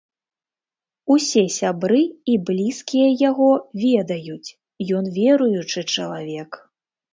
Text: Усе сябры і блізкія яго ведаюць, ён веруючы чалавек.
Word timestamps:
Усе 1.15 1.43
сябры 1.55 2.01
і 2.33 2.39
блізкія 2.47 3.07
яго 3.29 3.51
ведаюць, 3.85 4.49
ён 5.03 5.13
веруючы 5.21 5.87
чалавек. 5.93 6.51